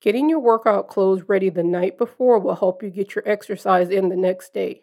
getting 0.00 0.28
your 0.28 0.40
workout 0.40 0.88
clothes 0.88 1.22
ready 1.28 1.50
the 1.50 1.62
night 1.62 1.98
before 1.98 2.38
will 2.38 2.56
help 2.56 2.82
you 2.82 2.90
get 2.90 3.14
your 3.14 3.26
exercise 3.26 3.90
in 3.90 4.08
the 4.08 4.16
next 4.16 4.54
day. 4.54 4.82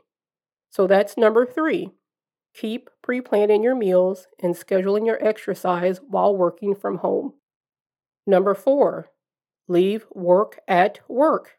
So 0.69 0.87
that's 0.87 1.17
number 1.17 1.45
three. 1.45 1.91
Keep 2.53 2.89
pre 3.01 3.21
planning 3.21 3.63
your 3.63 3.75
meals 3.75 4.27
and 4.41 4.55
scheduling 4.55 5.05
your 5.05 5.23
exercise 5.25 5.99
while 6.07 6.35
working 6.35 6.75
from 6.75 6.99
home. 6.99 7.33
Number 8.25 8.53
four, 8.53 9.11
leave 9.67 10.05
work 10.13 10.59
at 10.67 10.99
work. 11.07 11.57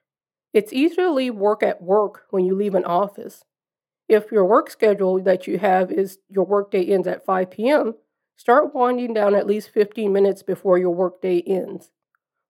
It's 0.53 0.73
easier 0.73 1.05
to 1.05 1.13
leave 1.13 1.35
work 1.35 1.63
at 1.63 1.83
work 1.83 2.23
when 2.31 2.45
you 2.45 2.55
leave 2.55 2.75
an 2.75 2.85
office. 2.85 3.45
If 4.09 4.31
your 4.31 4.47
work 4.47 4.71
schedule 4.71 5.23
that 5.23 5.47
you 5.47 5.59
have 5.59 5.91
is 5.91 6.19
your 6.29 6.45
workday 6.45 6.85
ends 6.85 7.07
at 7.07 7.25
5 7.25 7.51
p.m., 7.51 7.95
start 8.37 8.75
winding 8.75 9.15
down 9.15 9.35
at 9.35 9.47
least 9.47 9.71
15 9.71 10.13
minutes 10.13 10.43
before 10.43 10.79
your 10.79 10.95
workday 10.95 11.41
ends. 11.41 11.91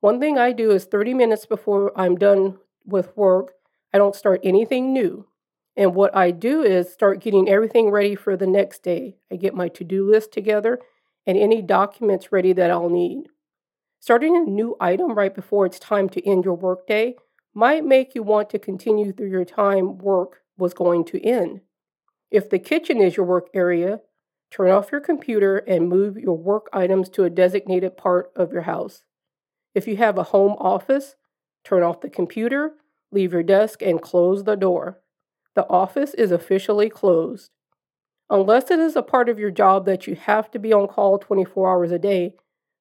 One 0.06 0.20
thing 0.20 0.38
I 0.38 0.52
do 0.52 0.70
is 0.70 0.84
30 0.84 1.14
minutes 1.14 1.46
before 1.46 1.90
I'm 1.98 2.14
done 2.14 2.58
with 2.84 3.16
work, 3.16 3.54
I 3.92 3.98
don't 3.98 4.14
start 4.14 4.40
anything 4.44 4.92
new. 4.92 5.26
And 5.76 5.96
what 5.96 6.14
I 6.14 6.30
do 6.30 6.62
is 6.62 6.92
start 6.92 7.20
getting 7.20 7.48
everything 7.48 7.90
ready 7.90 8.14
for 8.14 8.36
the 8.36 8.46
next 8.46 8.84
day. 8.84 9.16
I 9.32 9.34
get 9.34 9.52
my 9.52 9.66
to 9.70 9.82
do 9.82 10.08
list 10.08 10.30
together 10.30 10.78
and 11.26 11.36
any 11.36 11.60
documents 11.60 12.30
ready 12.30 12.52
that 12.52 12.70
I'll 12.70 12.88
need. 12.88 13.30
Starting 13.98 14.36
a 14.36 14.48
new 14.48 14.76
item 14.80 15.12
right 15.12 15.34
before 15.34 15.66
it's 15.66 15.80
time 15.80 16.08
to 16.10 16.24
end 16.24 16.44
your 16.44 16.54
workday 16.54 17.16
might 17.52 17.84
make 17.84 18.14
you 18.14 18.22
want 18.22 18.48
to 18.50 18.60
continue 18.60 19.10
through 19.10 19.30
your 19.30 19.44
time 19.44 19.98
work 19.98 20.42
was 20.56 20.72
going 20.72 21.04
to 21.06 21.26
end. 21.26 21.62
If 22.30 22.48
the 22.48 22.60
kitchen 22.60 22.98
is 22.98 23.16
your 23.16 23.26
work 23.26 23.48
area, 23.52 24.02
turn 24.52 24.70
off 24.70 24.92
your 24.92 25.00
computer 25.00 25.58
and 25.58 25.88
move 25.88 26.16
your 26.16 26.38
work 26.38 26.68
items 26.72 27.08
to 27.08 27.24
a 27.24 27.28
designated 27.28 27.96
part 27.96 28.30
of 28.36 28.52
your 28.52 28.62
house. 28.62 29.02
If 29.76 29.86
you 29.86 29.98
have 29.98 30.16
a 30.16 30.24
home 30.24 30.56
office, 30.58 31.16
turn 31.62 31.82
off 31.82 32.00
the 32.00 32.08
computer, 32.08 32.72
leave 33.12 33.32
your 33.34 33.42
desk, 33.42 33.82
and 33.82 34.00
close 34.00 34.44
the 34.44 34.56
door. 34.56 35.02
The 35.54 35.68
office 35.68 36.14
is 36.14 36.32
officially 36.32 36.88
closed. 36.88 37.50
Unless 38.30 38.70
it 38.70 38.78
is 38.78 38.96
a 38.96 39.02
part 39.02 39.28
of 39.28 39.38
your 39.38 39.50
job 39.50 39.84
that 39.84 40.06
you 40.06 40.14
have 40.14 40.50
to 40.52 40.58
be 40.58 40.72
on 40.72 40.88
call 40.88 41.18
24 41.18 41.70
hours 41.70 41.92
a 41.92 41.98
day, 41.98 42.34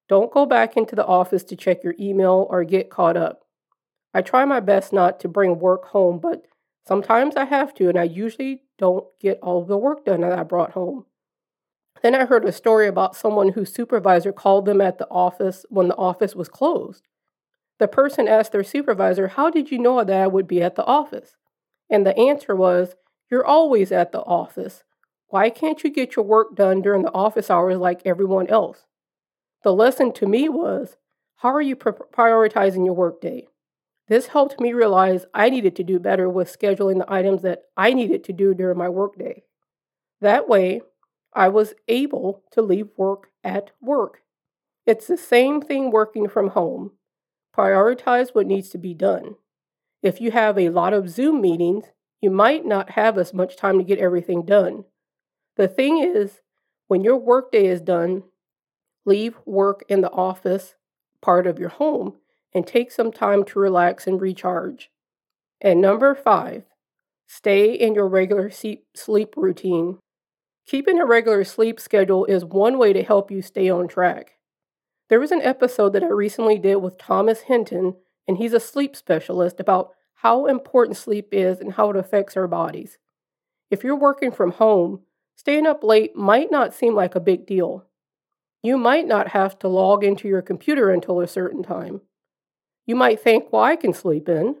don't 0.08 0.32
go 0.32 0.46
back 0.46 0.76
into 0.76 0.96
the 0.96 1.06
office 1.06 1.44
to 1.44 1.56
check 1.56 1.84
your 1.84 1.94
email 2.00 2.46
or 2.48 2.64
get 2.64 2.88
caught 2.88 3.18
up. 3.18 3.44
I 4.14 4.22
try 4.22 4.46
my 4.46 4.60
best 4.60 4.92
not 4.92 5.20
to 5.20 5.28
bring 5.28 5.58
work 5.58 5.88
home, 5.88 6.18
but 6.18 6.46
Sometimes 6.86 7.34
I 7.34 7.46
have 7.46 7.74
to, 7.74 7.88
and 7.88 7.98
I 7.98 8.04
usually 8.04 8.62
don't 8.78 9.06
get 9.20 9.40
all 9.42 9.64
the 9.64 9.76
work 9.76 10.04
done 10.04 10.20
that 10.20 10.38
I 10.38 10.44
brought 10.44 10.72
home. 10.72 11.06
Then 12.02 12.14
I 12.14 12.26
heard 12.26 12.44
a 12.44 12.52
story 12.52 12.86
about 12.86 13.16
someone 13.16 13.50
whose 13.50 13.72
supervisor 13.72 14.32
called 14.32 14.66
them 14.66 14.80
at 14.80 14.98
the 14.98 15.08
office 15.08 15.64
when 15.68 15.88
the 15.88 15.96
office 15.96 16.34
was 16.34 16.48
closed. 16.48 17.02
The 17.78 17.88
person 17.88 18.28
asked 18.28 18.52
their 18.52 18.64
supervisor, 18.64 19.28
How 19.28 19.50
did 19.50 19.70
you 19.70 19.78
know 19.78 20.02
that 20.02 20.22
I 20.22 20.26
would 20.26 20.46
be 20.46 20.62
at 20.62 20.76
the 20.76 20.84
office? 20.84 21.36
And 21.90 22.06
the 22.06 22.16
answer 22.16 22.54
was, 22.54 22.96
You're 23.30 23.44
always 23.44 23.92
at 23.92 24.12
the 24.12 24.22
office. 24.22 24.82
Why 25.28 25.50
can't 25.50 25.82
you 25.82 25.90
get 25.90 26.16
your 26.16 26.24
work 26.24 26.54
done 26.54 26.80
during 26.80 27.02
the 27.02 27.12
office 27.12 27.50
hours 27.50 27.78
like 27.78 28.02
everyone 28.04 28.46
else? 28.48 28.86
The 29.62 29.72
lesson 29.72 30.12
to 30.14 30.26
me 30.26 30.48
was, 30.48 30.96
How 31.36 31.50
are 31.50 31.62
you 31.62 31.76
prioritizing 31.76 32.84
your 32.84 32.94
workday? 32.94 33.48
This 34.08 34.28
helped 34.28 34.60
me 34.60 34.72
realize 34.72 35.26
I 35.34 35.50
needed 35.50 35.74
to 35.76 35.84
do 35.84 35.98
better 35.98 36.28
with 36.28 36.56
scheduling 36.56 36.98
the 36.98 37.12
items 37.12 37.42
that 37.42 37.62
I 37.76 37.92
needed 37.92 38.22
to 38.24 38.32
do 38.32 38.54
during 38.54 38.78
my 38.78 38.88
workday. 38.88 39.42
That 40.20 40.48
way, 40.48 40.80
I 41.36 41.48
was 41.48 41.74
able 41.86 42.42
to 42.52 42.62
leave 42.62 42.88
work 42.96 43.28
at 43.44 43.70
work. 43.80 44.22
It's 44.86 45.06
the 45.06 45.18
same 45.18 45.60
thing 45.60 45.90
working 45.90 46.28
from 46.28 46.48
home. 46.48 46.92
Prioritize 47.54 48.34
what 48.34 48.46
needs 48.46 48.70
to 48.70 48.78
be 48.78 48.94
done. 48.94 49.36
If 50.02 50.18
you 50.20 50.30
have 50.30 50.58
a 50.58 50.70
lot 50.70 50.94
of 50.94 51.10
Zoom 51.10 51.42
meetings, 51.42 51.84
you 52.22 52.30
might 52.30 52.64
not 52.64 52.90
have 52.92 53.18
as 53.18 53.34
much 53.34 53.56
time 53.56 53.76
to 53.78 53.84
get 53.84 53.98
everything 53.98 54.46
done. 54.46 54.84
The 55.56 55.68
thing 55.68 55.98
is, 55.98 56.40
when 56.88 57.04
your 57.04 57.16
workday 57.16 57.66
is 57.66 57.82
done, 57.82 58.22
leave 59.04 59.36
work 59.44 59.84
in 59.88 60.00
the 60.00 60.10
office 60.10 60.74
part 61.20 61.46
of 61.46 61.58
your 61.58 61.68
home 61.68 62.16
and 62.54 62.66
take 62.66 62.90
some 62.90 63.12
time 63.12 63.44
to 63.44 63.58
relax 63.58 64.06
and 64.06 64.20
recharge. 64.20 64.90
And 65.60 65.82
number 65.82 66.14
five, 66.14 66.62
stay 67.26 67.72
in 67.72 67.94
your 67.94 68.08
regular 68.08 68.50
sleep 68.50 69.34
routine. 69.36 69.98
Keeping 70.66 70.98
a 70.98 71.06
regular 71.06 71.44
sleep 71.44 71.78
schedule 71.78 72.24
is 72.24 72.44
one 72.44 72.76
way 72.76 72.92
to 72.92 73.04
help 73.04 73.30
you 73.30 73.40
stay 73.40 73.70
on 73.70 73.86
track. 73.86 74.32
There 75.08 75.20
was 75.20 75.30
an 75.30 75.42
episode 75.42 75.92
that 75.92 76.02
I 76.02 76.08
recently 76.08 76.58
did 76.58 76.76
with 76.76 76.98
Thomas 76.98 77.42
Hinton, 77.42 77.94
and 78.26 78.36
he's 78.36 78.52
a 78.52 78.58
sleep 78.58 78.96
specialist 78.96 79.60
about 79.60 79.92
how 80.14 80.46
important 80.46 80.96
sleep 80.96 81.28
is 81.30 81.60
and 81.60 81.74
how 81.74 81.90
it 81.90 81.96
affects 81.96 82.36
our 82.36 82.48
bodies. 82.48 82.98
If 83.70 83.84
you're 83.84 83.94
working 83.94 84.32
from 84.32 84.52
home, 84.52 85.02
staying 85.36 85.68
up 85.68 85.84
late 85.84 86.16
might 86.16 86.50
not 86.50 86.74
seem 86.74 86.96
like 86.96 87.14
a 87.14 87.20
big 87.20 87.46
deal. 87.46 87.86
You 88.60 88.76
might 88.76 89.06
not 89.06 89.28
have 89.28 89.56
to 89.60 89.68
log 89.68 90.02
into 90.02 90.26
your 90.26 90.42
computer 90.42 90.90
until 90.90 91.20
a 91.20 91.28
certain 91.28 91.62
time. 91.62 92.00
You 92.86 92.96
might 92.96 93.20
think, 93.20 93.52
well, 93.52 93.62
I 93.62 93.76
can 93.76 93.92
sleep 93.92 94.28
in. 94.28 94.56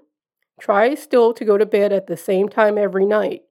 Try 0.60 0.94
still 0.94 1.34
to 1.34 1.44
go 1.44 1.58
to 1.58 1.66
bed 1.66 1.92
at 1.92 2.06
the 2.06 2.16
same 2.16 2.48
time 2.48 2.78
every 2.78 3.04
night. 3.04 3.42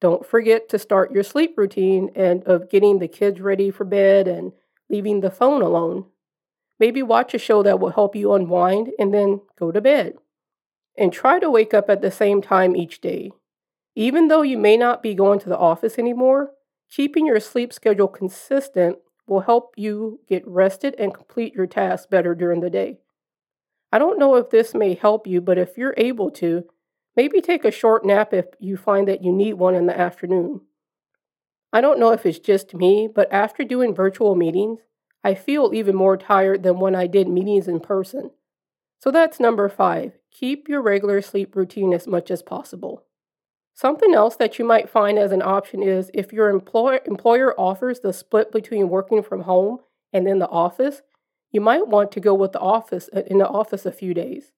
Don't 0.00 0.24
forget 0.24 0.68
to 0.68 0.78
start 0.78 1.12
your 1.12 1.24
sleep 1.24 1.54
routine 1.56 2.10
and 2.14 2.44
of 2.44 2.70
getting 2.70 2.98
the 2.98 3.08
kids 3.08 3.40
ready 3.40 3.70
for 3.70 3.84
bed 3.84 4.28
and 4.28 4.52
leaving 4.88 5.20
the 5.20 5.30
phone 5.30 5.60
alone. 5.60 6.06
Maybe 6.78 7.02
watch 7.02 7.34
a 7.34 7.38
show 7.38 7.62
that 7.64 7.80
will 7.80 7.90
help 7.90 8.14
you 8.14 8.32
unwind 8.32 8.90
and 8.98 9.12
then 9.12 9.40
go 9.58 9.72
to 9.72 9.80
bed. 9.80 10.14
And 10.96 11.12
try 11.12 11.38
to 11.40 11.50
wake 11.50 11.74
up 11.74 11.90
at 11.90 12.02
the 12.02 12.10
same 12.10 12.40
time 12.40 12.76
each 12.76 13.00
day. 13.00 13.32
Even 13.96 14.28
though 14.28 14.42
you 14.42 14.56
may 14.56 14.76
not 14.76 15.02
be 15.02 15.14
going 15.14 15.40
to 15.40 15.48
the 15.48 15.58
office 15.58 15.98
anymore, 15.98 16.52
keeping 16.88 17.26
your 17.26 17.40
sleep 17.40 17.72
schedule 17.72 18.08
consistent 18.08 18.98
will 19.26 19.40
help 19.40 19.74
you 19.76 20.20
get 20.28 20.46
rested 20.46 20.94
and 20.98 21.14
complete 21.14 21.54
your 21.54 21.66
tasks 21.66 22.06
better 22.06 22.34
during 22.34 22.60
the 22.60 22.70
day. 22.70 22.98
I 23.92 23.98
don't 23.98 24.18
know 24.18 24.36
if 24.36 24.50
this 24.50 24.74
may 24.74 24.94
help 24.94 25.26
you, 25.26 25.40
but 25.40 25.58
if 25.58 25.76
you're 25.76 25.94
able 25.96 26.30
to, 26.32 26.64
maybe 27.18 27.40
take 27.40 27.64
a 27.64 27.72
short 27.72 28.06
nap 28.06 28.32
if 28.32 28.44
you 28.60 28.76
find 28.76 29.08
that 29.08 29.24
you 29.24 29.32
need 29.32 29.54
one 29.54 29.74
in 29.74 29.86
the 29.86 29.98
afternoon. 29.98 30.60
I 31.72 31.80
don't 31.80 31.98
know 31.98 32.12
if 32.12 32.24
it's 32.24 32.38
just 32.38 32.74
me, 32.74 33.08
but 33.12 33.26
after 33.32 33.64
doing 33.64 33.92
virtual 33.92 34.36
meetings, 34.36 34.78
I 35.24 35.34
feel 35.34 35.74
even 35.74 35.96
more 35.96 36.16
tired 36.16 36.62
than 36.62 36.78
when 36.78 36.94
I 36.94 37.08
did 37.08 37.26
meetings 37.26 37.66
in 37.66 37.80
person. 37.80 38.30
So 39.00 39.10
that's 39.10 39.40
number 39.40 39.68
five 39.68 40.12
keep 40.30 40.68
your 40.68 40.80
regular 40.80 41.20
sleep 41.20 41.56
routine 41.56 41.92
as 41.92 42.06
much 42.06 42.30
as 42.30 42.40
possible. 42.40 43.02
Something 43.74 44.14
else 44.14 44.36
that 44.36 44.60
you 44.60 44.64
might 44.64 44.88
find 44.88 45.18
as 45.18 45.32
an 45.32 45.42
option 45.42 45.82
is 45.82 46.12
if 46.14 46.32
your 46.32 46.48
employer, 46.48 47.00
employer 47.04 47.52
offers 47.58 47.98
the 47.98 48.12
split 48.12 48.52
between 48.52 48.88
working 48.88 49.24
from 49.24 49.40
home 49.40 49.78
and 50.12 50.28
in 50.28 50.38
the 50.38 50.48
office, 50.48 51.02
you 51.50 51.60
might 51.60 51.88
want 51.88 52.12
to 52.12 52.20
go 52.20 52.34
with 52.34 52.52
the 52.52 52.60
office 52.60 53.10
uh, 53.12 53.22
in 53.26 53.38
the 53.38 53.48
office 53.48 53.84
a 53.84 53.90
few 53.90 54.14
days. 54.14 54.52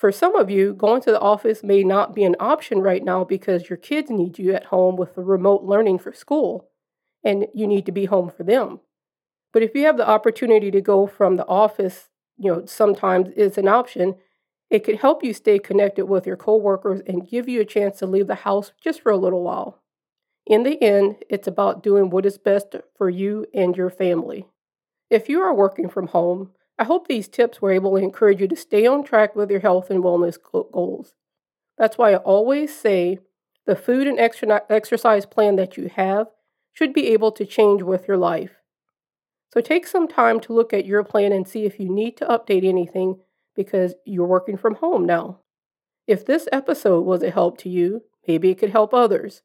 For 0.00 0.10
some 0.10 0.34
of 0.34 0.48
you, 0.48 0.72
going 0.72 1.02
to 1.02 1.10
the 1.10 1.20
office 1.20 1.62
may 1.62 1.84
not 1.84 2.14
be 2.14 2.24
an 2.24 2.34
option 2.40 2.80
right 2.80 3.04
now 3.04 3.22
because 3.22 3.68
your 3.68 3.76
kids 3.76 4.08
need 4.08 4.38
you 4.38 4.54
at 4.54 4.64
home 4.64 4.96
with 4.96 5.14
the 5.14 5.20
remote 5.20 5.62
learning 5.62 5.98
for 5.98 6.14
school 6.14 6.70
and 7.22 7.46
you 7.52 7.66
need 7.66 7.84
to 7.84 7.92
be 7.92 8.06
home 8.06 8.30
for 8.34 8.42
them. 8.42 8.80
But 9.52 9.62
if 9.62 9.74
you 9.74 9.84
have 9.84 9.98
the 9.98 10.08
opportunity 10.08 10.70
to 10.70 10.80
go 10.80 11.06
from 11.06 11.36
the 11.36 11.46
office, 11.46 12.08
you 12.38 12.50
know, 12.50 12.64
sometimes 12.64 13.28
it's 13.36 13.58
an 13.58 13.68
option, 13.68 14.14
it 14.70 14.84
could 14.84 15.00
help 15.00 15.22
you 15.22 15.34
stay 15.34 15.58
connected 15.58 16.06
with 16.06 16.26
your 16.26 16.38
coworkers 16.38 17.02
and 17.06 17.28
give 17.28 17.46
you 17.46 17.60
a 17.60 17.66
chance 17.66 17.98
to 17.98 18.06
leave 18.06 18.26
the 18.26 18.36
house 18.36 18.72
just 18.82 19.02
for 19.02 19.12
a 19.12 19.18
little 19.18 19.42
while. 19.42 19.82
In 20.46 20.62
the 20.62 20.82
end, 20.82 21.16
it's 21.28 21.46
about 21.46 21.82
doing 21.82 22.08
what 22.08 22.24
is 22.24 22.38
best 22.38 22.74
for 22.96 23.10
you 23.10 23.44
and 23.52 23.76
your 23.76 23.90
family. 23.90 24.46
If 25.10 25.28
you 25.28 25.42
are 25.42 25.52
working 25.52 25.90
from 25.90 26.06
home, 26.06 26.52
I 26.80 26.84
hope 26.84 27.06
these 27.06 27.28
tips 27.28 27.60
were 27.60 27.72
able 27.72 27.90
to 27.90 28.02
encourage 28.02 28.40
you 28.40 28.48
to 28.48 28.56
stay 28.56 28.86
on 28.86 29.04
track 29.04 29.36
with 29.36 29.50
your 29.50 29.60
health 29.60 29.90
and 29.90 30.02
wellness 30.02 30.38
goals. 30.42 31.12
That's 31.76 31.98
why 31.98 32.12
I 32.12 32.16
always 32.16 32.74
say 32.74 33.18
the 33.66 33.76
food 33.76 34.06
and 34.06 34.18
exercise 34.18 35.26
plan 35.26 35.56
that 35.56 35.76
you 35.76 35.90
have 35.94 36.28
should 36.72 36.94
be 36.94 37.08
able 37.08 37.32
to 37.32 37.44
change 37.44 37.82
with 37.82 38.08
your 38.08 38.16
life. 38.16 38.52
So 39.52 39.60
take 39.60 39.86
some 39.86 40.08
time 40.08 40.40
to 40.40 40.54
look 40.54 40.72
at 40.72 40.86
your 40.86 41.04
plan 41.04 41.32
and 41.32 41.46
see 41.46 41.66
if 41.66 41.78
you 41.78 41.90
need 41.90 42.16
to 42.16 42.24
update 42.24 42.66
anything 42.66 43.20
because 43.54 43.94
you're 44.06 44.26
working 44.26 44.56
from 44.56 44.76
home 44.76 45.04
now. 45.04 45.40
If 46.06 46.24
this 46.24 46.48
episode 46.50 47.02
was 47.02 47.22
a 47.22 47.30
help 47.30 47.58
to 47.58 47.68
you, 47.68 48.04
maybe 48.26 48.50
it 48.50 48.58
could 48.58 48.70
help 48.70 48.94
others. 48.94 49.42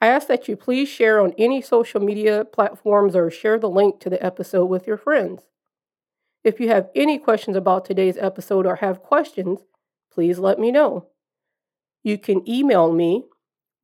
I 0.00 0.08
ask 0.08 0.26
that 0.26 0.48
you 0.48 0.56
please 0.56 0.88
share 0.88 1.20
on 1.20 1.34
any 1.38 1.62
social 1.62 2.00
media 2.00 2.44
platforms 2.44 3.14
or 3.14 3.30
share 3.30 3.60
the 3.60 3.70
link 3.70 4.00
to 4.00 4.10
the 4.10 4.20
episode 4.24 4.66
with 4.66 4.88
your 4.88 4.96
friends. 4.96 5.42
If 6.44 6.60
you 6.60 6.68
have 6.68 6.90
any 6.94 7.18
questions 7.18 7.56
about 7.56 7.86
today's 7.86 8.18
episode 8.18 8.66
or 8.66 8.76
have 8.76 9.02
questions, 9.02 9.60
please 10.12 10.38
let 10.38 10.58
me 10.58 10.70
know. 10.70 11.06
You 12.02 12.18
can 12.18 12.46
email 12.48 12.92
me, 12.92 13.24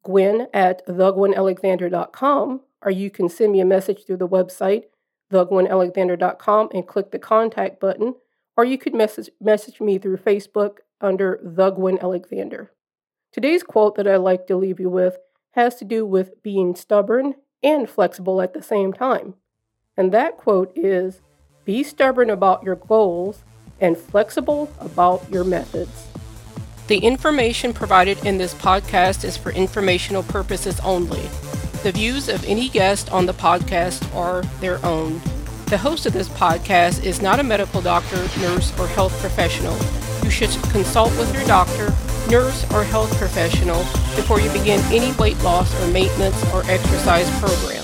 Gwen 0.05 0.47
at 0.53 0.87
thegwenalexander.com, 0.87 2.61
or 2.83 2.91
you 2.91 3.11
can 3.11 3.31
send 3.31 3.53
me 3.53 3.61
a 3.61 3.65
message 3.65 4.05
through 4.05 4.19
the 4.19 4.29
website, 4.29 4.85
thegwenalexander.com, 5.33 6.69
and 6.75 6.87
click 6.87 7.11
the 7.11 7.19
contact 7.19 7.81
button, 7.81 8.15
or 8.59 8.67
you 8.67 8.77
could 8.77 8.95
message, 8.95 9.31
message 9.41 9.81
me 9.81 9.97
through 9.97 10.19
Facebook 10.19 10.79
under 11.01 11.41
The 11.43 11.71
Gwen 11.71 11.99
Alexander. 11.99 12.71
Today's 13.33 13.63
quote 13.63 13.95
that 13.97 14.07
I'd 14.07 14.17
like 14.17 14.47
to 14.49 14.57
leave 14.57 14.79
you 14.79 14.91
with 14.91 15.17
has 15.53 15.77
to 15.77 15.85
do 15.85 16.05
with 16.05 16.43
being 16.43 16.75
stubborn 16.75 17.35
and 17.63 17.89
flexible 17.89 18.43
at 18.43 18.53
the 18.53 18.63
same 18.63 18.93
time. 18.93 19.35
And 19.97 20.13
that 20.13 20.37
quote 20.37 20.73
is 20.77 21.23
Be 21.71 21.85
stubborn 21.85 22.31
about 22.31 22.65
your 22.65 22.75
goals 22.75 23.45
and 23.81 23.97
flexible 23.97 24.73
about 24.81 25.25
your 25.31 25.45
methods. 25.45 26.09
The 26.89 26.99
information 26.99 27.73
provided 27.73 28.27
in 28.27 28.39
this 28.39 28.55
podcast 28.55 29.23
is 29.23 29.37
for 29.37 29.53
informational 29.53 30.25
purposes 30.25 30.81
only. 30.81 31.23
The 31.85 31.93
views 31.93 32.29
of 32.29 32.45
any 32.45 32.69
guest 32.71 33.13
on 33.13 33.27
the 33.27 33.35
podcast 33.35 34.13
are 34.17 34.43
their 34.59 34.85
own. 34.85 35.21
The 35.67 35.79
host 35.79 36.07
of 36.07 36.13
this 36.13 36.29
podcast 36.31 37.05
is 37.05 37.23
not 37.23 37.39
a 37.39 37.45
medical 37.45 37.81
doctor, 37.81 38.17
nurse, 38.41 38.77
or 38.77 38.89
health 38.89 39.17
professional. 39.21 39.79
You 40.25 40.31
should 40.31 40.51
consult 40.73 41.17
with 41.19 41.33
your 41.33 41.45
doctor, 41.45 41.95
nurse, 42.29 42.69
or 42.73 42.83
health 42.83 43.17
professional 43.17 43.79
before 44.17 44.41
you 44.41 44.51
begin 44.51 44.81
any 44.87 45.13
weight 45.19 45.39
loss 45.45 45.73
or 45.81 45.87
maintenance 45.93 46.43
or 46.53 46.65
exercise 46.69 47.31
program. 47.39 47.80